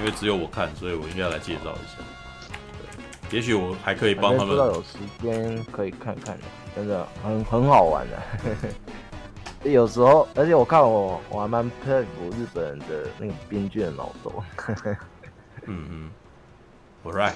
[0.00, 1.98] 因为只有我看，所以我应该来介绍一下。
[3.28, 4.48] 对，也许我还可以帮他们。
[4.48, 8.18] 不知道有时间可以看看的，真的很很好玩的。
[9.70, 14.42] 有时候，而且我看我我还蛮佩服日本人的那个编剧的脑洞。
[15.66, 16.10] 嗯嗯。
[17.04, 17.34] All right。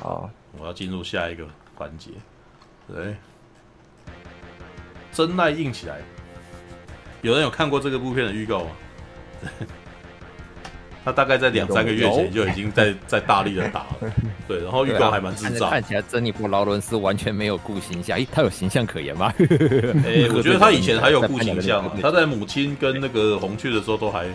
[0.00, 2.12] 好，我要进入下一个环节。
[2.90, 3.14] 对。
[5.12, 6.00] 真奈硬起来。
[7.20, 8.70] 有人有看过这个部片的预告吗？
[11.08, 14.12] 他大概在两三个月前就已经在在大力的打了，
[14.46, 15.70] 对，然后预告还蛮智障。
[15.70, 19.32] 看起来珍妮弗劳伦斯完全没有顾形象，诶，他有形象可言吗？
[20.04, 24.26] 诶，我觉得他以前还有顾形象， 啊他在母亲跟那个红雀的时候都还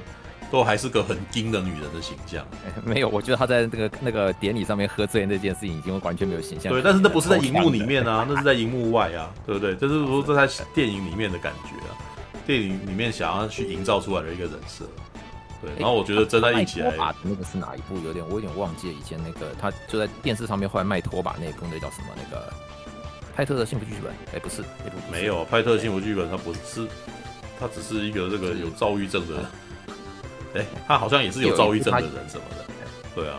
[0.50, 2.44] 都还是个很精的女人的形象。
[2.84, 6.74] 没有，我觉得她在那个那个典礼上面喝醉那件事情已经完全没有形象。
[6.74, 9.76] 对，但是那不是在荧幕里面啊， 那是在荧幕外啊，对不对？
[9.76, 11.94] 就是说这在电影里面的感觉啊，
[12.48, 14.86] 电影里面想要去营造出来的一个人设。
[15.64, 16.82] 对，然后我觉得真在一起
[17.24, 17.98] 那个是哪一部？
[18.06, 18.94] 有点我有点忘记了。
[18.94, 22.08] 以前那个他就在电视上面后来卖拖把那个，那叫什么？
[22.18, 22.52] 那个
[23.34, 24.14] 派特的幸福剧本？
[24.34, 26.86] 哎，不是，不是没有派特的幸福剧本，他不是，
[27.58, 29.46] 他只是一个这个有躁郁症的人。
[30.56, 32.66] 哎，他好像也是有躁郁症的 人什么的。
[33.16, 33.38] 对啊。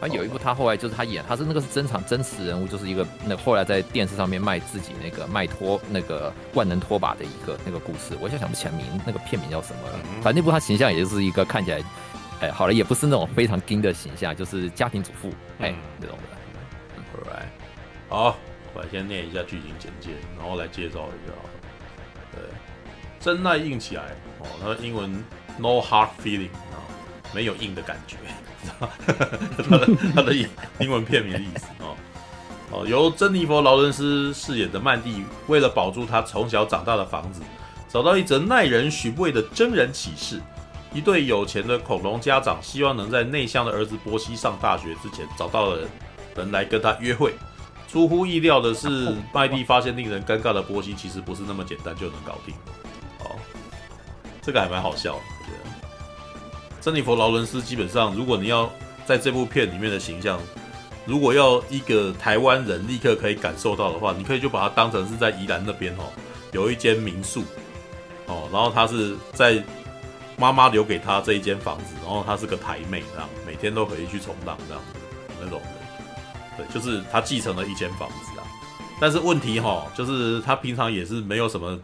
[0.00, 9.98] 啊，有一部他后来就是他演，他是那个是真场真实人物，就是一个那后来在电视上面卖自己那个卖拖那个万能拖把的一个那个故事，我现在想不起来名，那个片名叫什么了。
[10.22, 11.82] 反正那部他形象也就是一个看起来，
[12.40, 16.36] 哎，好了，也不是那种非常精的形象，就是家庭主妇，哎，这种的。
[17.16, 17.46] Alright，
[18.10, 18.36] 好，
[18.74, 21.32] 我来先念一下剧情简介，然后来介绍一下。
[22.32, 22.42] 对，
[23.18, 24.02] 真爱硬起来
[24.40, 25.10] 哦，他的英文
[25.56, 26.84] No hard feeling 啊，
[27.34, 28.18] 没有硬的感觉。
[29.68, 30.48] 他的他的英
[30.80, 31.96] 英文片名的意思哦
[32.72, 37.40] 哦，由珍妮佛劳伦斯饰演的曼蒂，为了保住她从小长大的房子，
[37.88, 40.40] 找到一则耐人寻味的真人启事。
[40.92, 45.88] 一对有钱的恐龙家长希望能在内向的儿子波西上大学之前找到人
[46.34, 47.34] 人来跟他约会。
[47.86, 52.54] 出乎意料的是， 麦蒂发现令人尴尬的波西其实不是那么简单就能搞定。
[53.20, 53.30] 哦，
[54.42, 55.20] 这个还蛮好笑的。
[56.86, 58.72] 珍妮佛劳伦斯基本上，如果你要
[59.04, 60.40] 在这部片里面的形象，
[61.04, 66.04] 如果要一个台湾人立刻可以感受到的话，你可以就把它当成是在宜兰那边哦，
[66.52, 67.42] 有一间民宿
[68.26, 69.60] 哦，然后他是在
[70.38, 75.00] 妈妈留给他这一间房子，然后他是个台妹这样，每天都可以去冲浪这样子
[75.40, 78.46] 那种的，对，就是他继承了一间房子啊。
[79.00, 81.76] 但是问题哈，就是他平常也是没有什么，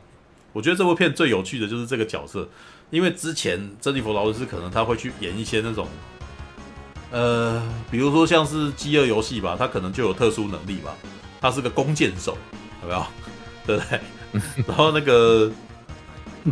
[0.52, 2.48] 我觉得这部片最有趣的就是这个角色。
[2.92, 5.88] 因为之前珍妮佛劳伦斯可能他会去演一些那种，
[7.10, 7.60] 呃，
[7.90, 10.94] 比如说像是饥饿游戏吧，他可能就有特殊能力吧，
[11.40, 12.36] 他是个弓箭手，
[12.82, 13.06] 有没有？
[13.66, 14.00] 对不对？
[14.66, 15.50] 然后那个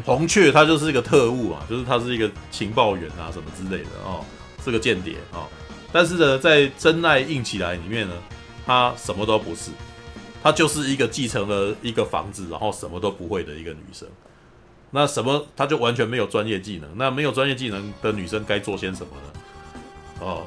[0.02, 4.24] 红雀他就是一个特务啊，就是他是一个情报员啊什么之类的哦，
[4.64, 5.46] 是个间谍哦。
[5.92, 8.14] 但是呢，在真爱硬起来里面呢，
[8.64, 9.72] 他什么都不是，
[10.42, 14.08] 他就是一个继承了一个房子，然后什么都不会的一个女生。
[14.90, 16.88] 那什么，他就完全没有专业技能。
[16.96, 19.40] 那没有专业技能的女生该做些什么呢？
[20.20, 20.42] 哦，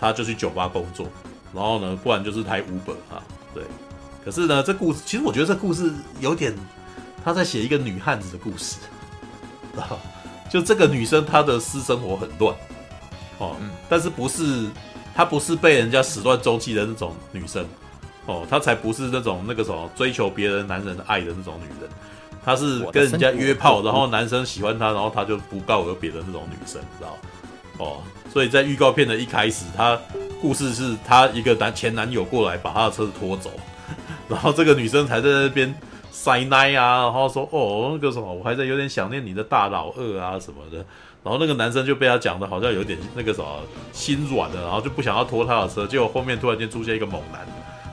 [0.00, 1.06] 他就去酒吧工作，
[1.54, 3.22] 然后呢，不然就是开 Uber 啊。
[3.54, 3.62] 对，
[4.24, 6.54] 可是呢，这故事其实我觉得这故事有点，
[7.24, 8.76] 他在写一个女汉子的故事
[9.76, 9.96] 啊。
[10.50, 12.54] 就这个女生她的私生活很乱
[13.38, 13.56] 哦，
[13.88, 14.68] 但是不是
[15.12, 17.66] 她不是被人家始乱终弃的那种女生
[18.26, 21.90] 哦，她才不是那种那个什么追求别人男人的爱的那种女人，
[22.44, 27.16] 她是跟人家约炮，然后男生喜欢她，然后她就不告而别的那种女生，知道
[27.78, 28.02] 哦，
[28.32, 29.98] 所以在预告片的一开始，她
[30.40, 33.50] 故事是她一个男前男友过来把她的车子拖走，
[34.28, 35.74] 然后这个女生才在那边
[36.10, 40.84] 塞奶啊，然后说哦那个什么，我还在有点想念你的大老二啊什么的。
[41.24, 43.46] 然后那个男生就被他讲的好像有点那个什么
[43.94, 47.40] 心软了，然后就不想要拖他的车，结果后面突然间出现一个猛男，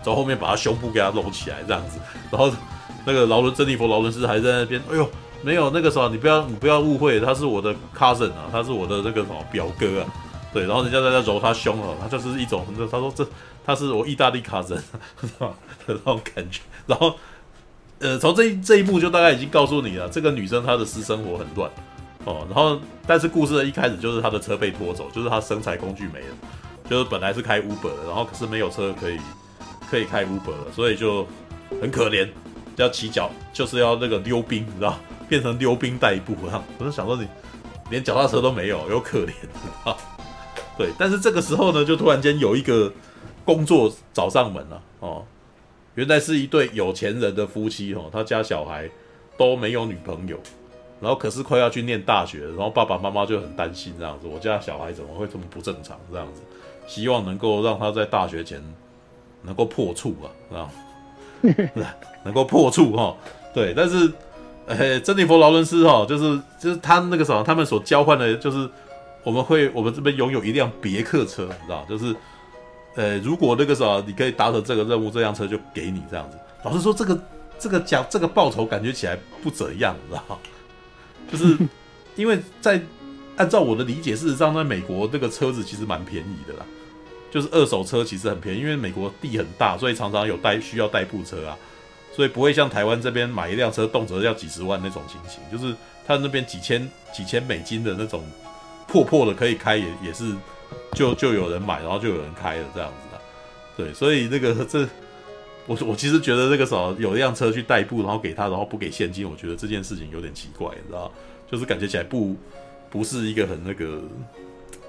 [0.03, 1.97] 从后面把他胸部给他搂起来这样子，
[2.29, 2.51] 然后
[3.05, 5.09] 那个劳伦珍妮佛劳伦斯还在那边，哎呦，
[5.41, 10.07] 没有那个什么，你不要你不要误会，他是我的 cousin 啊，他是我的那个什么表哥啊，
[10.53, 13.27] 对，然后人家在那揉他胸了，他就是一种，他说这
[13.65, 14.81] 他是我意大利 cousin 的
[15.87, 17.13] 那种感觉，然后
[17.99, 21.69] 呃，从这一这一幕就大概已经告诉你了，这个女生她的私生活很乱。
[22.23, 26.35] 哦，然后但是故事的一开始就是他的车被拖走，就是他生财工具没了，
[26.87, 29.17] 就是本来是开 Uber 的，然后可是没有车可以
[29.89, 31.25] 可以开 Uber 了，所以就
[31.81, 32.29] 很可怜，
[32.75, 34.97] 要骑脚，就是要那个溜冰，你知道，
[35.27, 36.35] 变成溜冰代步。
[36.45, 37.27] 然后我就想说，你
[37.89, 39.31] 连脚踏车都没有，有可怜
[39.83, 39.95] 啊。
[40.77, 42.91] 对，但是这个时候呢，就突然间有一个
[43.43, 45.23] 工作找上门了哦，
[45.95, 48.89] 原来是一对有钱人的夫妻哦，他家小孩
[49.37, 50.39] 都没有女朋友。
[50.99, 56.41] 然后可是快要去念大学，然后爸爸妈妈就很担心这样子，我家小孩怎么会这么不正常这样子？
[56.87, 58.61] 希望能够让他在大学前
[59.43, 60.15] 能够破处
[60.51, 60.69] 啊，啊，
[62.23, 63.15] 能够破处哈。
[63.53, 64.11] 对，但是，
[64.65, 68.69] 呃，珍妮佛劳伦斯哈，就是就是他那个什么，他们所交换的，就是
[69.23, 72.15] 我们会我们这边拥有一辆别克车，你知道，就是，
[72.95, 76.37] 呃，如果那个时候你可以达成这个任务，这辆车就给你这样子。
[76.63, 77.19] 老实说，这个
[77.59, 80.39] 这个奖这个报酬感觉起来不怎样，你知道。
[81.31, 81.57] 就是
[82.15, 82.81] 因为在
[83.37, 86.65] 按照我的理解，事实上在美国这个车子其实蛮便宜的啦，
[87.31, 91.57] 就是二手车其实很便宜，因为美国地很大，所以常常有代需要代步车啊，
[92.13, 95.73] 所以不会像台湾这边买一辆车动辄要几十万那种情形，就是
[96.05, 98.23] 他那边几千几千美金的那种
[98.87, 100.35] 破破的可以开也也是
[100.93, 103.21] 就就有人买，然后就有人开了这样子的，
[103.85, 104.87] 对，所以那个这。
[105.67, 111.09] 我我其实觉得那个时候有一辆车去代步，然后给他，然后不给现金，我觉得这件事情有点奇怪，你知道？
[111.49, 112.35] 就是感觉起来不
[112.89, 114.01] 不是一个很那个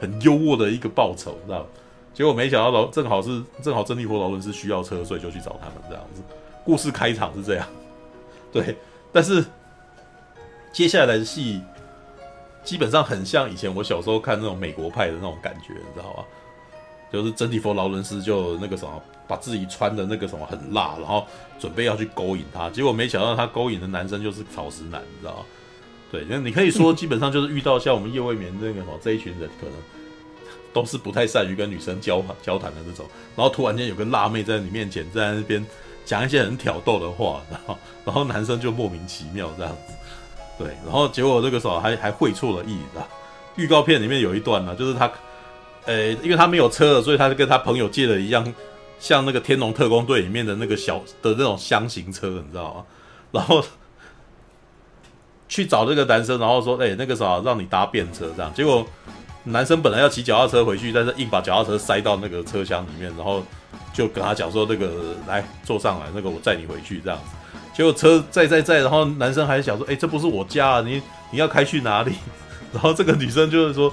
[0.01, 1.69] 很优渥的一个报酬，你知道？
[2.15, 6.23] 结果没想到，正好是正好珍妮佛劳伦斯需要车，所以就去找他们这样子。
[6.65, 7.67] 故事开场是这样，
[8.53, 8.77] 对。
[9.13, 9.45] 但是
[10.73, 11.61] 接下来的戏
[12.65, 16.25] 基本上很像以前我小时候看那种美国派的那种感觉，你知道吧？
[17.13, 19.03] 就是珍妮佛劳伦斯就那个什么。
[19.29, 21.27] 把自己穿的那个什么很辣，然后
[21.59, 25.47] 准备要去勾引他，结果没想到他勾引的男生就是草食男，你知道吗？
[26.11, 29.75] 对，那你可以说基本上就是遇到像我们夜未眠那个什么这一群人，可能
[30.73, 35.65] 都是不太善于跟女生交交谈的那种，然后突然间有个辣妹在你面前在那边
[36.05, 39.95] 讲一些很挑逗的话，然后然后男生就莫名其妙这样子，
[40.59, 43.09] 对，然后结果这个时候还还会错了意，知道？
[43.57, 45.13] 预告片里面有一段呢，就是他，
[45.85, 48.53] 呃，因为他没有车了，所以他就跟他朋友借了一样。
[48.99, 52.85] 像那个《天龙特工队》里面的那个小的那种箱型车，你知道吗？
[53.33, 53.61] 然后
[55.49, 58.87] 去找这个男生，然后说：“哎、那个啥，让你搭便车这样。”结果
[59.45, 63.43] 男生本来要骑脚踏车回去，但是硬把脚踏车塞到那个车厢里面，然后
[63.93, 67.25] 就跟他讲说：“那个来坐上来，那个我载你回去这样子。”
[67.75, 72.13] 结果车载载载，然后男生还想说：“哎、这不是我家啊，你你要开去哪里？”
[72.73, 73.93] 然后这个女生就是说。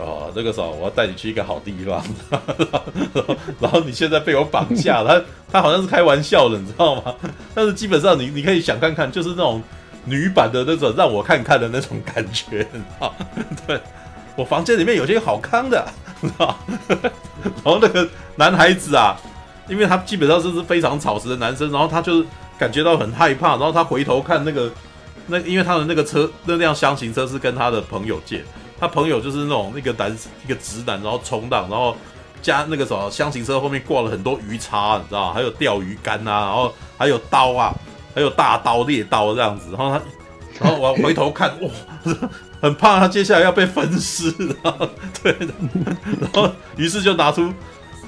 [0.00, 2.00] 哦，这个时候我要带你去一个好地方，
[3.58, 5.18] 然后你现在被我绑架了，
[5.50, 7.12] 他他好像是开玩笑的，你知道吗？
[7.52, 9.60] 但是基本上你你可以想看看，就是那种
[10.04, 13.12] 女版的那种让我看看的那种感觉，你知道？
[13.66, 13.80] 对，
[14.38, 15.84] 我房间里面有些好康的，
[16.20, 16.56] 知道？
[17.42, 19.16] 然后那个男孩子啊，
[19.68, 22.26] 因为他基本上是是非常草食的男生，然后他就是
[22.56, 24.70] 感觉到很害怕，然后他回头看那个
[25.26, 28.44] 那，因为他的那个车那辆箱型车是跟他的朋友借。
[28.78, 31.96] 他朋友就是那种那个男一个直男，然后冲浪，然后
[32.40, 37.74] 加那个什么箱型车后面挂了很多鱼叉，你知道还有钓鱼竿啊，然后还有刀啊，
[38.14, 39.74] 还有大刀猎刀这样子。
[39.76, 40.00] 然后他，
[40.60, 41.68] 然后我回头看，哇，
[42.60, 44.88] 很怕他接下来要被分尸，然后
[45.22, 45.36] 对，
[46.20, 47.52] 然后于是就拿出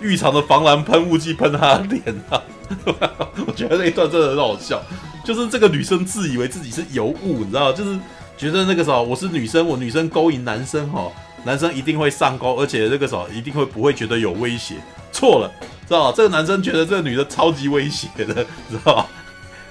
[0.00, 2.42] 浴场的防狼喷雾剂喷他的脸啊。
[3.46, 4.80] 我觉得那一段真的很好笑，
[5.24, 7.98] 就是这个女生自以为自己是尤物，你知道就是。
[8.38, 11.12] 觉得那个时候我是女生，我女生勾引男生哈，
[11.44, 14.76] 男生一定会上钩，而且那个时候一定会不会觉得有威胁？
[15.12, 15.52] 错了，
[15.86, 16.14] 知道吧？
[16.16, 18.32] 这个男生觉得这个女的超级威胁的，
[18.70, 19.06] 知道吧？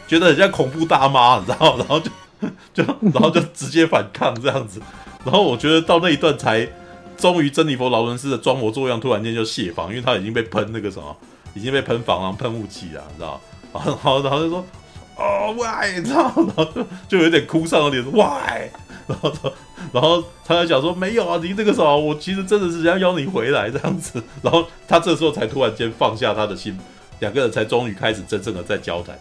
[0.08, 1.78] 觉得很像恐怖大妈，你知道？
[1.80, 2.12] 然后就
[2.74, 4.82] 就然后就直接反抗这样子。
[5.24, 6.68] 然后我觉得到那一段才
[7.18, 11.16] 终于珍妮佛劳伦斯的装模作样突然间就卸防，因为他已经被喷那个什么，
[11.54, 13.40] 已经被喷防狼喷雾剂了，你知道？
[13.74, 14.66] 然后然后就说
[15.18, 16.32] 哦 why，知道？
[16.36, 18.70] 然后就就有点哭丧的脸说 why，
[19.06, 19.52] 然后他
[19.92, 26.78] 然后他就讲说没有啊，你那个时候我其实真的是要邀你回来这样子，然后他这时候才突然间放下他的心，
[27.20, 29.20] 两个人才终于开始真正的在交谈。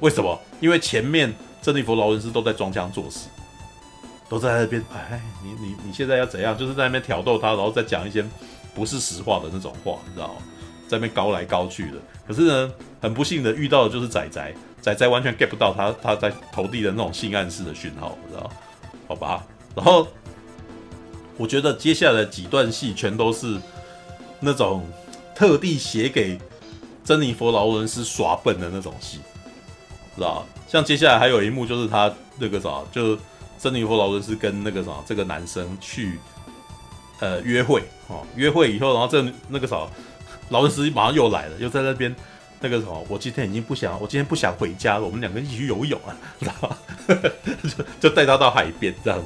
[0.00, 0.40] 为什么？
[0.60, 3.28] 因为前面珍妮佛劳伦斯都在装腔作势。
[4.28, 6.56] 都在那边，哎，你你你现在要怎样？
[6.56, 8.24] 就是在那边挑逗他，然后再讲一些
[8.74, 10.34] 不是实话的那种话，你知道吗？
[10.88, 11.98] 在那边高来高去的。
[12.26, 18.50] 可是呢，很不幸的遇到的就是仔仔，仔仔完全 get 不到他他在投递的那种性暗示的讯号，你知道？
[19.06, 19.46] 好吧。
[19.74, 20.08] 然后
[21.36, 23.58] 我觉得接下来几段戏全都是
[24.40, 24.86] 那种
[25.34, 26.38] 特地写给
[27.04, 29.18] 珍妮佛劳伦斯耍笨的那种戏，
[30.16, 30.46] 知道？
[30.68, 33.18] 像接下来还有一幕就是他那个啥，就。
[33.58, 36.18] 珍妮佛劳伦斯跟那个啥这个男生去
[37.20, 39.86] 呃约会哦，约会以后，然后这那个啥
[40.48, 42.12] 劳伦斯马上又来了，又在那边
[42.58, 46.76] 那个什么，我今天已经不想，我今天不想回家了，我们两个一起去游泳啊，知道吧？
[47.62, 49.22] 就就带他到海边这样，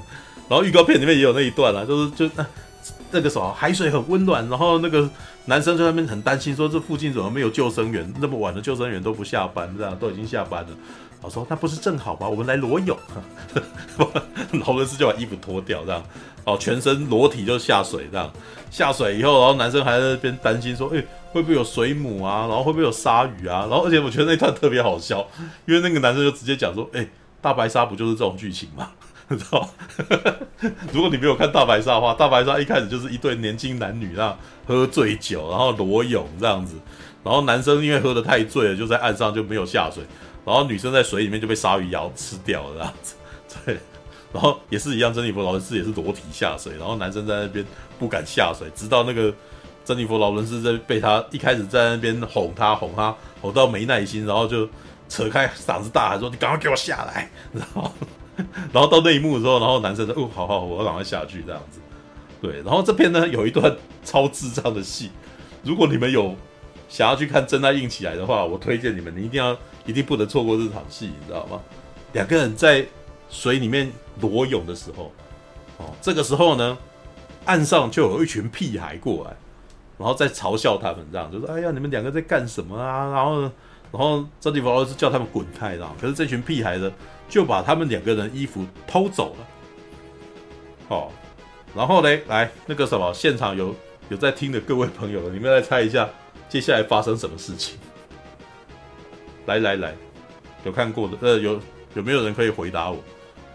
[0.51, 2.47] 然后预告片里面也有那一段啊，就是就那
[3.11, 5.09] 那个什么海水很温暖，然后那个
[5.47, 8.13] 男生在那边很担心，说这附近怎么没有救生员？
[8.21, 10.71] 那么晚的，救生员都不下班，这样都已经下班了。
[11.23, 12.29] 我说那不是正好吗？
[12.29, 12.97] 我们来裸泳。
[14.65, 16.03] 劳伦斯就把衣服脱掉，这样
[16.45, 18.31] 哦，全身裸体就下水，这样
[18.71, 22.47] 下水以后，然后男生还在那边担心说：“诶、欸，会不会有水母啊？
[22.47, 25.27] 然后会不会有鲨鱼啊？”然后而且我觉得那段特别好笑，
[25.67, 27.09] 因为那个男生就直接讲说：“诶、欸，
[27.41, 28.91] 大白鲨不就是这种剧情吗？
[29.29, 29.69] 你知道？
[30.93, 36.77] 如果你没有看大白鲨的话，大白鲨一开始就是一对年轻男女，那喝醉酒，然后裸泳这样子，
[37.25, 40.05] 然后男生因为喝得太醉了，就在岸上就没有下水。”
[40.47, 43.15] 然后女生在水里面就被鲨鱼咬吃掉了这样子，
[43.67, 43.79] 对，
[44.33, 47.67] 然后也是一样，珍妮佛劳伦斯也是裸体下水，然后男生在那边
[47.99, 49.35] 不敢下水，直到那个
[49.85, 54.69] 珍妮佛劳伦斯在被他一开始在那边哄他哄他哄到没耐心，然后就
[55.09, 57.91] 扯开嗓子大喊说：“你赶快给我下来！”然后，
[58.73, 61.81] 然后到那一幕的时候，然后男生说：“哦，好好，我要赶快下去。”这样子，
[62.41, 63.75] 对，然后这边呢有一段
[64.05, 65.11] 超智障的戏，
[65.63, 66.35] 如果你们有
[66.89, 69.57] 想要去看真爱硬起来的话，我推荐你们，你一定要。
[69.87, 71.61] 一定不能错过这场戏，你知道吗？
[72.13, 72.85] 两个人在
[73.31, 73.89] 水里面
[74.21, 75.13] 裸泳的时候，
[75.77, 76.77] 哦，这个时候呢，
[77.45, 79.37] 岸上就有一群屁孩过来，
[79.97, 83.53] 然后在嘲笑他们，这样就说：“哎呀，你们两个在干什么啊？”然后，然
[83.93, 86.91] 后珍妮佛是叫他们滚开，然后可是这群屁孩呢，
[87.29, 89.47] 就把他们两个人衣服偷走了。
[90.89, 91.11] 哦，
[91.75, 93.75] 然后呢，来那个什么，现场有
[94.09, 96.09] 有在听的各位朋友，你们来猜一下，
[96.49, 97.79] 接下来发生什么事情？
[99.47, 99.95] 来来来，
[100.65, 101.61] 有看过的，呃，有
[101.95, 103.03] 有没有人可以回答我？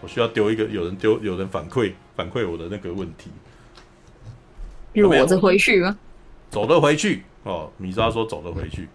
[0.00, 3.30] 我需要丢一个，有人丢，有人反馈反馈我的那个问题。
[4.94, 5.96] 裸着回去吗？
[6.50, 8.88] 走了回去哦，米莎说走了回去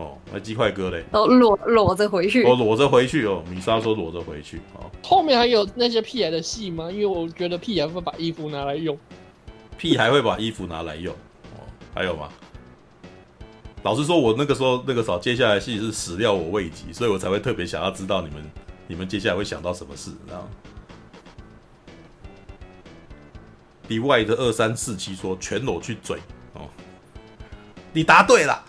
[0.00, 1.04] 哦，那鸡块哥嘞？
[1.12, 2.42] 哦，裸裸着回去。
[2.44, 4.90] 哦，裸着回去哦，米莎说裸着回去哦。
[5.02, 6.90] 后面还有那些屁孩的戏吗？
[6.90, 8.96] 因为我觉得屁孩会把衣服拿来用。
[9.76, 11.14] 屁孩会把衣服拿来用
[11.54, 11.60] 哦？
[11.94, 12.30] 还有吗？
[13.82, 18.50] 老实说，我那个时候那个时候，接下来戏是始料我未及，所以我才会特别想要知道你们
[18.86, 20.48] 你们接下来会想到什么事，知道吗？
[23.86, 26.16] 比外的二三四七说全裸去嘴
[26.54, 26.68] 哦，
[27.92, 28.64] 你答对了，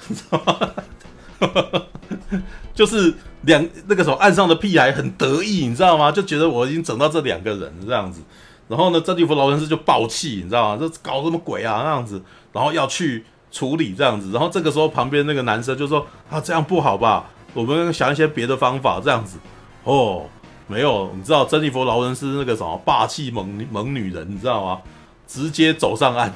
[2.73, 6.11] 就是两那个时候岸上的屁孩很得意，你知道吗？
[6.11, 8.21] 就觉得我已经整到这两个人这样子，
[8.67, 10.77] 然后呢，珍妮佛劳伦斯就爆气，你知道吗？
[10.79, 12.21] 这搞什么鬼啊那样子，
[12.53, 13.25] 然后要去。
[13.53, 17.25] 处理这样子，然后这个时候旁边那个男生就说：“啊，这样不好吧？
[17.53, 19.37] 我们想一些别的方法。”这样子，
[19.83, 20.23] 哦，
[20.67, 24.79] 没有，你知道珍妮佛劳伦斯那个什么霸气猛猛女人，你知道吗？
[25.27, 26.33] 直接走上岸，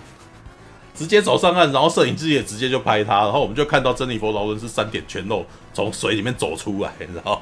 [0.96, 7.42] 直接走上岸，然后摄影师也直接就拍他，然后我们就看到珍妮佛劳伦斯三点全露从水里面走出来，然后，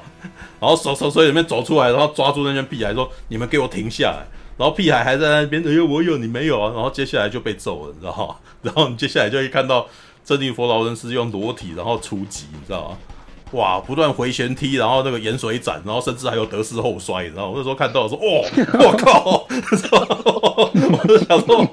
[0.60, 4.26] 然后从从 水里面走出来，然后抓住那群屁孩说：“你们给我停下来！”
[4.58, 6.72] 然后屁孩还在那边，哎呦，我有你没有啊？
[6.74, 8.36] 然后接下来就被揍了，你知道吗？
[8.62, 9.86] 然后你接下来就会看到
[10.24, 12.98] 珍妮佛劳伦斯用裸体然后出击，你知道吗？
[13.54, 17.48] 哇，不断回旋踢，然后那个盐水斩，然后甚至还有德式后摔，你知道？
[17.48, 18.44] 我那时候看到说，哦，
[18.80, 19.46] 我靠！
[20.98, 21.66] 我就想说，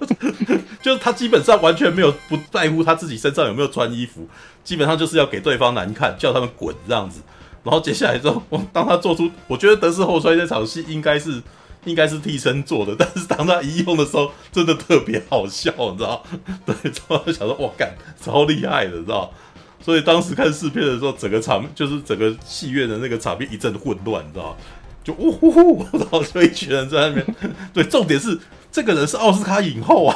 [0.82, 4.28] 就是他基本上完全没有不在乎他自己身上有没有穿衣服，
[4.64, 7.22] 基本上就是要给对方难看，叫他们滚这样子。
[7.64, 11.42] 然后接下来之后，当他做出，我觉得德式后摔那场戏应该是。
[11.86, 16.24] 应该是替身做的，但是当他一用的时候，真的特别好笑，你知道？
[16.64, 17.92] 对，然后想说，哇，干，
[18.24, 19.34] 超厉害的，知道？
[19.82, 24.56] 所以当时看试片的时候，整个场就是整个戏院的那个场面一阵混乱，你知道？
[25.04, 27.26] 就呜呼呼，然后就一群人在那边。
[27.74, 28.38] 对，重点是
[28.72, 30.16] 这个人是奥斯卡影后啊，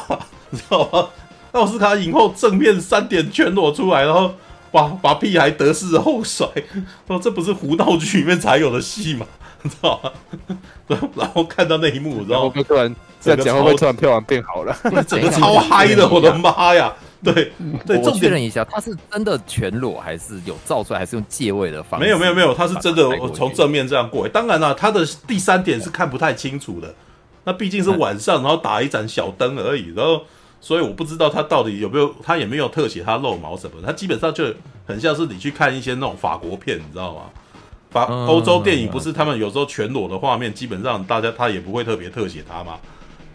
[0.51, 1.09] 你知道吗？
[1.53, 4.35] 奥斯卡影后正面三点全裸出来，然后
[4.71, 6.47] 把把屁孩得势后甩，
[7.07, 9.25] 说这不是胡闹剧里面才有的戏吗？
[9.63, 10.11] 你知道吗？
[11.15, 14.77] 然后看到那一幕，然后突然这样讲会不会突然票房变好了？
[15.07, 16.93] 整个超嗨的，我的妈呀！
[17.33, 17.51] 对
[17.85, 22.05] 对，我确认一下，他是真的全裸，还是有照出来，还是用借位的方式？
[22.05, 23.03] 没有没有没有，他是真的
[23.33, 24.27] 从正面这样过。
[24.29, 26.93] 当然了，他的第三点是看不太清楚的，
[27.43, 30.21] 那毕竟是晚上，然后打一盏小灯而已，然后
[30.61, 34.53] 所以我不知道他到底有没有，他也没有特写他露毛什么，他基本上就
[34.85, 37.21] 很像是你去看一些那种法国片，你知道吗？
[37.91, 42.77] 法欧洲电影不是他们有时候全裸的画面，基本上大家他也不会特别特写他嘛。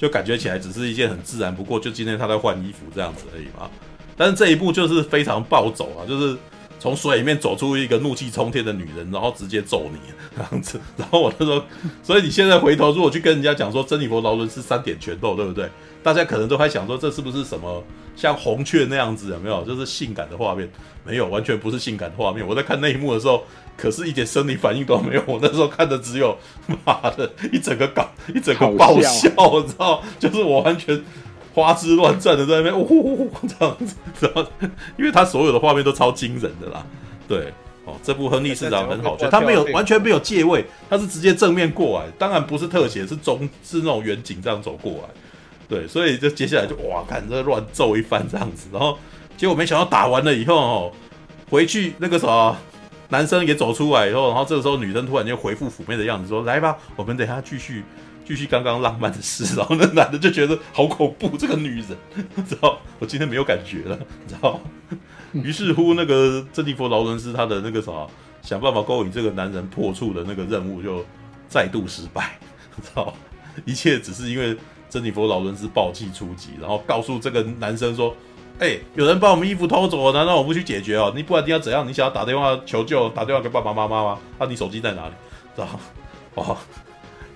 [0.00, 3.70] 就感觉起来只是一件很自然不过，就今天他在换衣服这样子而已嘛。
[4.16, 6.34] 但是这一步就是非常暴走啊，就是
[6.78, 9.98] 从水里面走出一个怒气冲天的女人，然后直接揍你
[10.34, 10.80] 这样子。
[10.96, 11.62] 然后我就说，
[12.02, 15.68] 所以你现在回头如果去跟人家讲说珍妮佛劳伦斯三点拳头，对不对？
[16.02, 17.84] 大家可能都还想说这是不是什么
[18.16, 19.62] 像红雀那样子有没有？
[19.64, 20.66] 就是性感的画面？
[21.04, 22.46] 没有，完全不是性感的画面。
[22.46, 23.44] 我在看那一幕的时候。
[23.80, 25.22] 可是，一点生理反应都没有。
[25.26, 26.36] 我那时候看的只有
[26.84, 30.02] 妈的一整个搞，一整个爆笑，你知道？
[30.18, 31.02] 就是我完全
[31.54, 34.46] 花枝乱颤的在那边呜呜呜这样子，知道？
[34.98, 36.84] 因为他所有的画面都超惊人的啦。
[37.26, 37.52] 对，
[37.86, 45.08] 哦，这部亨利市长很好，就他没有完全没有借位，他是直接正面过来，当然不是特写，是中是那种远景这样走过来。
[45.68, 48.98] 对，所以就接下来就哇，看这乱揍一番这样子，然后
[49.38, 50.92] 结果没想到打完了以后哦，
[51.48, 52.54] 回去那个啥。
[53.10, 57.84] 男生也走出来以后，然后这个时候女生突然间回复妩媚的样子，说：“来吧，我们等下继续
[58.24, 61.88] 继续刚刚浪漫的事。”然后那男的就觉得好恐怖，这个女人，
[62.48, 62.78] 知道？
[62.98, 63.98] 我今天没有感觉了，
[64.28, 64.60] 知道？
[65.32, 68.06] 于是乎，那个珍妮佛劳伦斯他的那个啥，
[68.42, 71.04] 想办法勾引这个男人破处的那个任务就
[71.48, 72.38] 再度失败，
[72.76, 73.12] 知道？
[73.64, 74.56] 一切只是因为
[74.88, 78.14] 珍妮佛劳伦斯暴气出击，然后告诉这个男生说。
[78.60, 81.10] 哎、有人把我们衣服偷走了，难道我不去解决哦？
[81.16, 81.88] 你不然你要怎样？
[81.88, 84.20] 你想要打电话求救，打电话给爸爸妈妈吗？
[84.38, 85.14] 啊，你手机在哪里？
[85.56, 85.68] 知道？
[86.36, 86.58] 哦，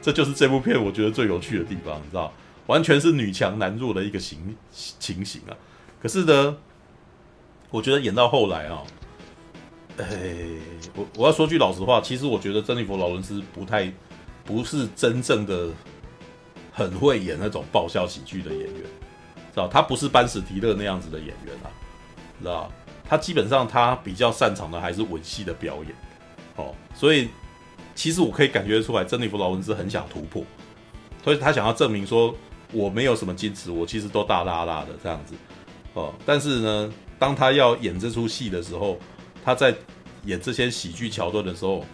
[0.02, 2.30] 这就是这部片我觉得最有趣的地方，你知道？
[2.66, 5.56] 完全是女强男弱的一个形情形啊。
[5.98, 6.56] 可是呢，
[7.70, 8.82] 我觉得演到后来啊，
[9.96, 10.06] 哎、
[10.94, 13.90] 我我要说句老实话，其实我觉得珍妮佛劳伦斯不太
[14.44, 15.68] 不是真正的
[16.70, 18.82] 很会演那种爆笑喜剧的演员。
[19.54, 21.70] 知道他不是班史提勒那样子的演员啊，
[22.40, 22.68] 知道
[23.08, 25.94] 他基本上他比较擅长的还是吻戏的表演，
[26.56, 27.28] 哦，所以
[27.94, 30.42] 其实我可以感觉出来，珍妮弗劳伦斯很想突破，
[31.22, 32.34] 所以他想要证明说
[32.72, 35.34] 我没有什么矜持，我其实都大剌剌的这样子，
[35.92, 38.98] 哦，但是呢，当他要演这出戏的时候，
[39.44, 39.72] 他在
[40.24, 41.84] 演这些喜剧桥段的时候，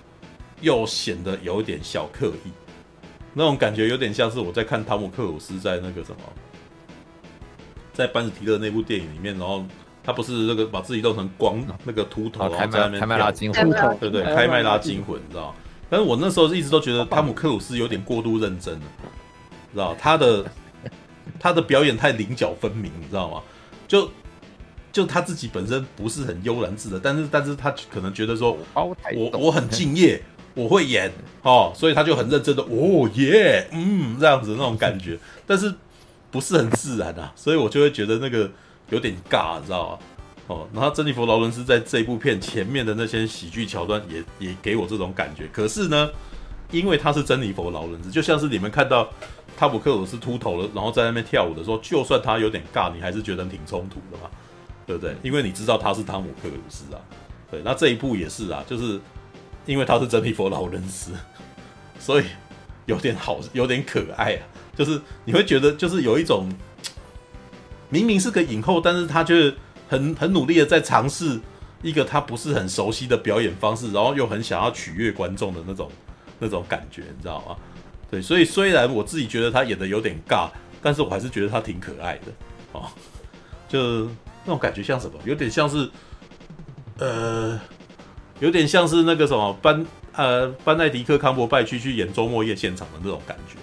[0.62, 2.50] 又显得有点小刻意，
[3.34, 6.22] 那种感觉有点像是我在看汤姆克鲁斯在那个什么。
[8.00, 9.62] 在班史提勒那部电影里面，然后
[10.02, 14.24] 他不是那个把自己弄成光那个秃头，然后在那边开麦拉惊魂，对不对？
[14.24, 15.54] 开麦拉惊魂，你知道？
[15.90, 18.86] 但是我那时候一直都觉得汤姆克鲁斯有点过度认真了，
[19.72, 19.94] 知道？
[20.00, 20.50] 他的
[21.38, 23.42] 他的表演太棱角分明，你知道吗？
[23.86, 24.10] 就
[24.90, 30.22] 就他自己本身不是很悠然自得，但是但是他可能觉得说，我我很敬业，
[30.54, 35.74] 我会演哦，所以他就很认真的，哦耶，嗯，这样子那种感觉，但是。
[36.30, 38.50] 不是很自然啊，所以我就会觉得那个
[38.90, 39.98] 有点尬，你知道吗？
[40.46, 45.48] 哦，然后珍妮佛劳伦斯在这部片前面的那些喜剧桥段也也给我这种感觉。
[45.52, 46.10] 可是呢，
[46.72, 49.08] 因为他是珍妮佛劳伦斯，就像是你们看到
[49.56, 54.28] 汤姆克鲁斯秃头了，然后在那边跳舞的时候，就算他有点尬，你还是觉得挺冲突的嘛，
[54.86, 55.14] 对不对？
[55.22, 56.98] 因为你知道他是汤姆克鲁斯啊。
[57.48, 59.00] 对，那这一部也是啊，就是
[59.66, 61.12] 因为他是珍妮佛劳伦斯，
[62.00, 62.24] 所以
[62.86, 64.42] 有点好，有点可爱啊。
[64.80, 66.50] 就是你会觉得，就是有一种
[67.90, 69.52] 明明是个影后，但是他却
[69.90, 71.38] 很很努力的在尝试
[71.82, 75.90] 一个他不是很熟悉的表演方式，然后又很想要取悦观众的那种
[76.38, 77.54] 那种感觉，你知道吗？
[78.10, 80.48] 对，所以虽然我自己觉得他演的有点尬，
[80.80, 82.32] 但是我还是觉得他挺可爱的
[82.72, 82.88] 哦，
[83.68, 85.20] 就那种感觉像什么？
[85.26, 85.90] 有点像是
[86.96, 87.60] 呃，
[88.38, 93.56] 有点像是那个什么班呃班奈迪克康伯拜区去演周末夜现场的那种感觉。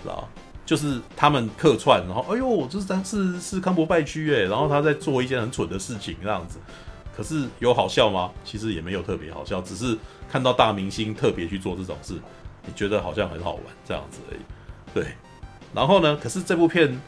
[0.00, 0.28] 知道，
[0.68, 6.58] 就是他们客串，然后哎呦，这是是是康伯拜区哎，然后他在做一件很蠢的事情这样子，
[7.16, 8.30] 可是有好笑吗？
[8.44, 9.96] 其实也没有特别好笑，只是
[10.30, 12.20] 看到大明星特别去做这种事，
[12.66, 14.40] 你觉得好像很好玩这样子而已。
[14.92, 15.06] 对，
[15.74, 17.00] 然后呢，可是这部片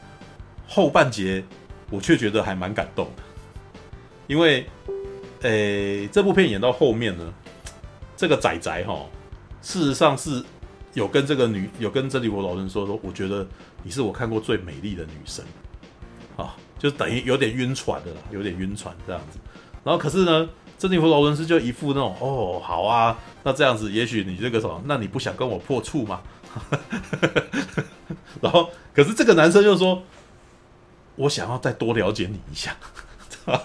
[0.67, 1.45] 后半节
[1.91, 3.23] 我却觉得还蛮感动的，
[4.27, 4.67] 因为
[5.43, 7.31] 诶，这部片演到后面呢，
[8.17, 9.05] 这个仔仔哈，
[9.61, 10.43] 事实上是。
[10.95, 13.47] 有跟这个女有跟珍妮佛劳伦说说，我觉得
[13.83, 15.45] 你是我看过最美丽的女生，
[16.37, 19.39] 啊，就等于有点晕船的啦，有点晕船这样子。
[19.85, 20.49] 然后可是呢，
[20.79, 26.21] 珍妮佛劳伦斯就一副那种哦，好啊，那这样子，也许你这个什么，那你不想跟我破处吗？
[28.43, 30.03] 然后可是这个男生就说，
[31.17, 32.77] 我想要再多了解你一下。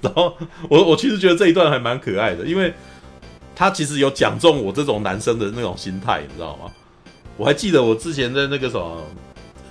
[0.00, 0.36] 然后
[0.68, 2.74] 我我其实觉得这一段还蛮可爱的，因为
[3.60, 6.72] 他其实有讲中我这种男生的那种心态，你知道吗？
[7.36, 9.04] 我还记得我之前在那个什么，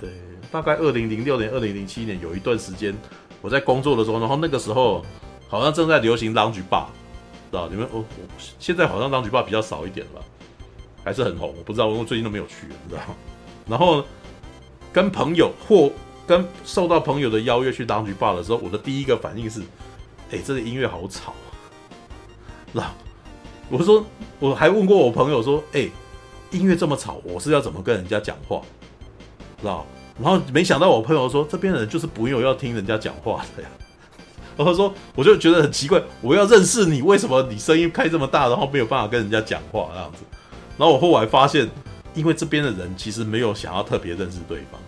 [0.00, 0.08] 对，
[0.48, 2.96] 大概二零零六年、二零零七年有一段时间
[3.42, 5.04] 我在工作的时候，然后那个时候
[5.48, 6.86] 好像正在流行 Lounge Bar，
[7.50, 7.66] 知道？
[7.68, 8.04] 你们哦，
[8.60, 10.22] 现在好像 Lounge Bar 比较少一点了，
[11.02, 13.02] 还是很红，我不知道，因为最近都没有去，你知道？
[13.66, 14.04] 然后
[14.92, 15.90] 跟朋友或
[16.28, 19.60] 跟受到朋友的邀约去 Lounge Bar 的时候，我的第一个反应是。
[20.30, 21.34] 哎、欸，这个音乐好吵，
[22.72, 22.88] 那
[23.70, 24.04] 我说，
[24.40, 25.88] 我还问过我朋友说，哎、
[26.50, 28.60] 音乐这么吵，我是要怎么跟人家讲话，
[29.60, 29.86] 知道？
[30.20, 33.68] 然后没想到我朋友说，这边的人就是不用要听人家讲话的呀。
[34.58, 40.24] 然后说，我就觉得很奇怪，我要认识你，为什么你声音开这么大，然后没有办法跟人家讲话这样子？
[40.76, 41.70] 然后我后来发现，
[42.12, 44.80] 因为这边的人其实没有想要特别认识对方，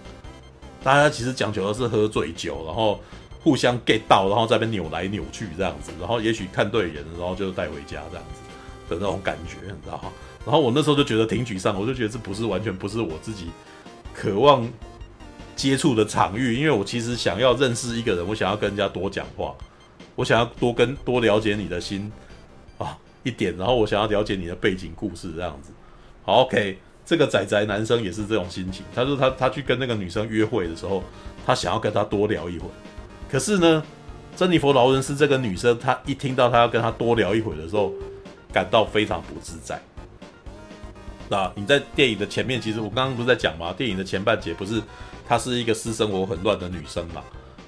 [0.83, 2.99] 大家其实讲求的是喝醉酒，然后。
[3.45, 8.41] 互相 get 到，然后在那边扭来扭去这样子，然后也许看对眼，然后就带回家这样子
[8.89, 10.13] 的那种感觉，你知道吗？
[10.45, 13.51] 然后我那时候就觉得挺沮丧，我就觉得这不是完全不是我自己
[14.15, 14.69] 渴望
[15.55, 19.55] 接触的场域，因为我其实想要认识一个人，我想要跟人家多讲话，
[20.15, 22.11] 我想要多跟多了解你的心
[22.79, 25.71] 啊一点，然后我想要了解你的背景故事这样子。
[26.25, 31.03] 好，OK，这个仔仔男生也是这种心情，他说他他去跟那个女生约会的时候，
[31.47, 32.69] 他想要跟她多聊一会。
[33.31, 33.83] 可是呢，
[34.37, 37.93] 珍妮佛劳伦斯这个女生，她一听到他要跟她多聊一会的时候，
[38.53, 39.81] 感到非常不自在。
[41.29, 43.73] 那你在电影的前面，其实我刚刚不是在讲吗？
[43.73, 44.83] 电影的前半节不是
[45.27, 47.23] 她是一个私生活很乱的女生嘛？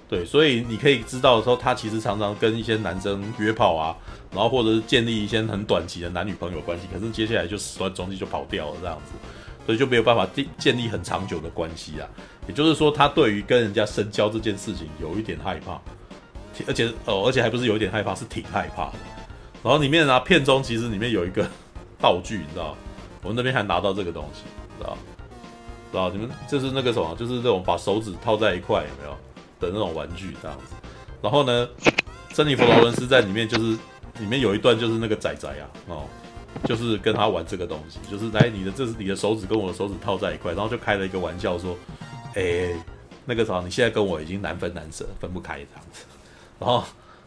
[0.06, 3.96] 对，所以你可以知道说，她其实常常跟一些男生约炮啊，
[4.30, 6.86] 然后或者是建立一些很短期的男女朋友关系。
[6.92, 9.12] 可是接下来就始乱终弃就跑掉了这样子，
[9.64, 12.06] 所以就没有办法建建立很长久的关系啊。
[12.46, 15.80] 也就是说，他对于跟人家深交这件事情有一点害怕，
[16.66, 18.94] 而且哦，而且还不是有一点害怕，是挺害怕的。
[19.64, 21.48] 然后里面呢，片中其实里面有一个
[21.98, 22.76] 道具，你知道，
[23.22, 24.42] 我们那边还拿到这个东西，
[24.78, 24.96] 知道？
[25.90, 26.10] 知道？
[26.10, 29.16] 你们就是那个什么，就是那种把手指套在一块有没有
[29.58, 30.74] 的那种玩具这样子。
[31.22, 31.66] 然后呢，
[32.34, 33.72] 珍妮佛劳伦斯在里面就是
[34.18, 36.04] 里面有一段就是那个仔仔啊，哦，
[36.64, 41.74] 就是跟他玩这个东西，就是来你的这是你的手指跟我的手指套在一块，然后就开了一个玩笑说。
[42.36, 42.74] 哎、
[43.24, 46.04] 那个啥你现在跟我已经难分难舍，分不开这样子。
[46.58, 46.82] 然后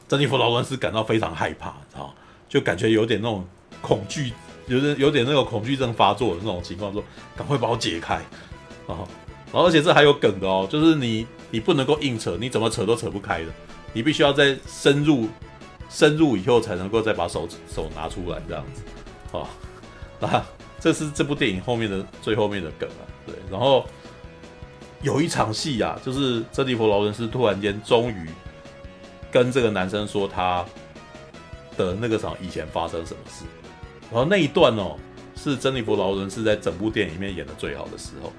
[0.06, 2.13] 珍妮佛劳伦斯感到非常害怕，你知道
[2.47, 3.45] 就感觉有点那种
[3.81, 4.31] 恐惧，
[4.67, 7.03] 有点有点那种恐惧症发作的那种情况，说
[7.36, 8.15] 赶快把我解开。
[8.88, 9.07] 然后，
[9.51, 13.51] 然后而且这还有梗的哦，就是你你不能够硬扯，你怎么扯都扯不开的，
[13.93, 15.27] 你必须要再深入
[15.89, 19.38] 深入以后才能够再把手手拿出来这样子。
[19.38, 19.49] 啊，
[20.19, 20.45] 那
[20.79, 23.86] 这是这部电影后面的最后面的梗啊，对，然后。
[25.03, 28.27] 有一场戏啊，就是珍妮佛劳伦斯突然间终于
[29.31, 30.65] 跟这个男生说他
[31.78, 33.46] 的那个场以前发生什么事，
[34.12, 34.98] 然后那一段哦，
[35.36, 38.34] 是珍妮弗劳伦斯在整部电影里面演的最好的时候，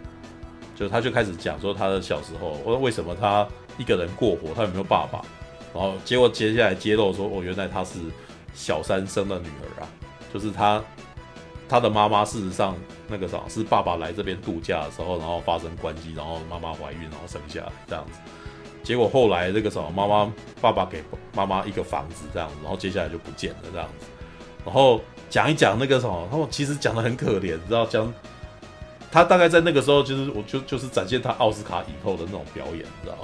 [0.74, 3.46] 就他就开始讲说他的小时候，我说为什么他
[3.78, 5.22] 一个人过活，他有没有爸爸，
[5.72, 7.98] 然后结果接下来揭露说哦，原来他是
[8.52, 9.88] 小三生的女儿啊，
[10.34, 10.82] 就是他。
[11.70, 12.74] 他的妈妈事实上
[13.08, 18.18] 那个啥是爸爸来这边度假的时候，然后发生关机，然后妈妈怀孕，然后生下来这样子。
[18.82, 21.02] 结果后来那个什么妈妈爸爸给
[21.34, 24.06] 妈妈一个房子这样子，然后接下来就不见了这样子。
[24.64, 28.12] 然后讲一讲那个什么，他们其实讲得很可怜，你知道讲
[29.10, 33.16] 他大概在那个时候就是我就就是展现他奥斯卡影后的那种表演，你知道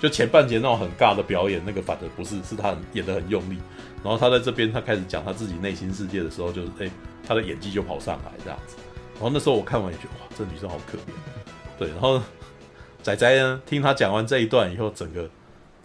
[0.00, 3.58] 就前半节那种很尬的表演，那个反而不是，是他演得很用力。
[4.02, 6.90] 然后他在这边他开始讲他自己内心世界的时候，就是哎。
[7.24, 8.74] 他的演技就跑上来这样子，
[9.14, 11.14] 然后那时候我看完也觉得哇，这女生好可怜，
[11.78, 11.88] 对。
[11.90, 12.20] 然后
[13.02, 15.28] 仔仔呢，听他讲完这一段以后，整个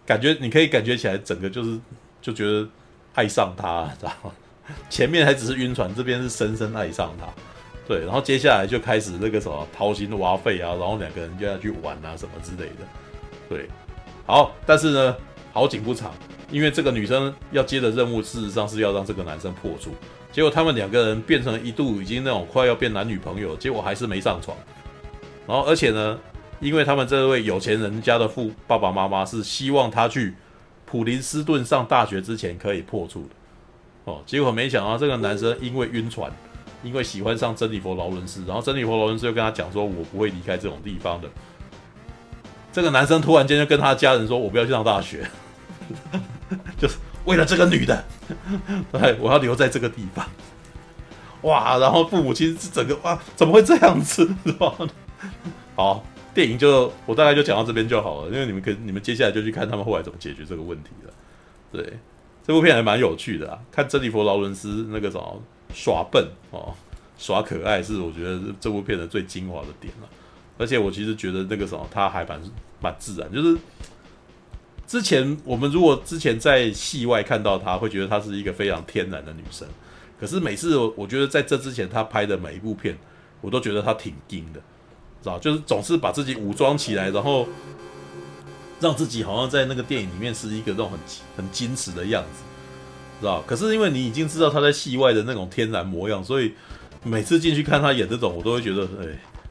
[0.05, 1.79] 感觉你可以感觉起来，整个就是
[2.21, 2.67] 就觉得
[3.13, 4.31] 爱上他，知道吗？
[4.89, 7.25] 前面还只是晕船，这边是深深爱上他，
[7.87, 8.01] 对。
[8.01, 12.85] 然后接下来就开始那个什么掏心挖肺啊，然后两个人就要去玩啊什么之类的，
[13.49, 13.67] 对。
[14.25, 15.15] 好，但是呢，
[15.53, 16.13] 好景不长，
[16.51, 19.91] 因为这个女生要接的任务，事实上是要让这个男生破处。
[20.33, 24.55] 结果他们两个人变成一度已经那种快要变男女朋友，结果还是没上床。
[25.47, 26.19] 然后而且呢，
[26.59, 30.35] 因为他们这位有钱人家的父爸爸妈妈是希望他去
[30.85, 33.29] 普林斯顿上大学之前可以破处的。
[34.05, 36.31] 哦，结果没想到这个男生因为晕船，
[36.83, 41.27] 因为喜欢上珍妮佛劳伦斯，然后珍妮佛劳伦斯又跟他讲说：“我不会离开这种地方的。”
[42.71, 45.29] 这个男生突然间就跟他家人说：“我不要去上大学，
[46.79, 48.03] 就是为了这个女的，
[48.91, 50.25] 对，我要留在这个地方。”
[51.43, 51.77] 哇！
[51.77, 54.27] 然后父母亲是整个哇，怎么会这样子？
[54.43, 54.73] 是吧？
[55.75, 56.03] 好，
[56.37, 61.11] 电影就我大概就讲到这边就好了，因为你们可你们接下来就去看他们后来怎么解决这个问题了。
[61.71, 61.97] 对，
[62.45, 65.41] 这部片还蛮有趣的啊，看珍妮佛劳伦斯那个什么
[65.73, 66.75] 耍笨哦，
[67.17, 70.07] 耍可爱是我觉得这部片的最精华的点了。
[70.59, 72.39] 而且我其实觉得那个什么，他还蛮
[72.79, 73.57] 蛮自然，就是
[74.85, 79.67] 之前我们如果之前在戏外看到他，会觉得她是一个非常天然的女生。
[80.19, 82.95] 可是每次我我觉得在这之前他拍的每一部片，
[83.41, 84.61] 我都觉得他挺硬的，
[85.21, 85.37] 知道？
[85.39, 87.47] 就是总是把自己武装起来，然后
[88.79, 90.99] 让自己好像在那个电影里面是一个那种很
[91.37, 92.43] 很矜持的样子，
[93.19, 93.41] 知道？
[93.47, 96.53] 可是因为你已经知道他在戏外的那种天然模样，所以
[97.03, 99.07] 每次进去看他演这种，我都会觉得哎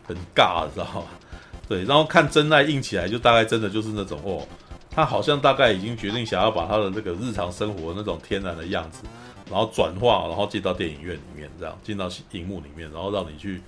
[0.06, 1.02] 很尬，知道吗？
[1.68, 4.46] 对，然后看真爱硬起来，就大概真的就是那种哦，
[4.90, 9.02] 他好像大概已经决定想要把他的那个日常生活那种天然的样子。
[9.48, 13.62] 然后转化，然后进到电影院里面，这样进到荧幕里面，然后让你去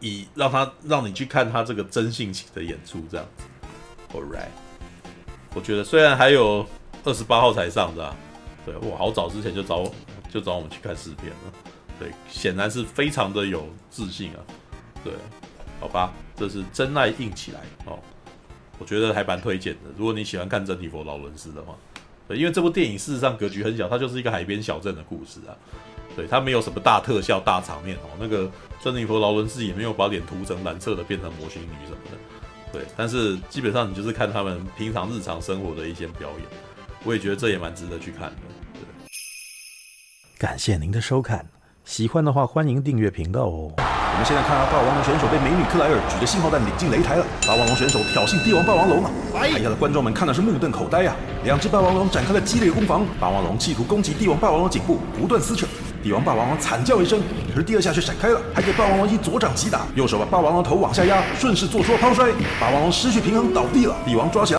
[0.00, 3.44] 以让他让你去看他这个真性情的演出，这样子。
[4.12, 4.48] Alright，
[5.54, 6.66] 我觉得虽然还有
[7.04, 8.16] 二十八号才上的，
[8.64, 9.90] 对，我好早之前就找
[10.30, 11.52] 就找我们去看试片了，
[11.98, 14.40] 对，显然是非常的有自信啊，
[15.04, 15.12] 对，
[15.80, 17.98] 好吧，这是真爱硬起来哦，
[18.78, 21.76] 我觉得还蛮推荐的，如果你喜欢看珍妮佛劳伦斯的话。
[22.26, 25.56] 对，因为这部电影事实上格局很小，它就是一个海边小镇的故事啊。
[26.18, 28.10] 对，它没有什么大特效、大场面哦。
[28.18, 28.50] 那个
[28.82, 32.18] 珍妮佛劳伦斯也没有把脸涂成蓝色的变成魔形女什么的。
[32.72, 36.46] 对，但是基本上你就是看他们平常日常生活的一些表演，
[37.04, 38.36] 我也觉得这也蛮值得去看的。
[38.74, 38.82] 对，
[40.40, 41.46] 感谢您的收看，
[41.84, 43.72] 喜欢的话欢迎订阅频道哦。
[43.78, 47.24] 我们现在看到霸王龙选手被美女克莱尔举着信号弹领进擂台了。
[47.46, 49.10] 霸王龙选手挑衅帝王霸王龙啊！
[49.32, 51.14] 台下的观众们看的是目瞪口呆啊！
[51.44, 55.68] 两只霸王龙展开了激烈攻防，霸王龙企图攻击帝王霸王龙颈部，不断撕扯。
[56.02, 57.20] 帝王霸王龙惨叫一声，
[57.52, 62.26] 可是第二下却闪开了，还给霸王龙一左掌击打，右手把霸王龙头往下压，顺势做出了抛摔。
[62.60, 64.56] 霸王龙失去平衡倒地了，帝王抓起来。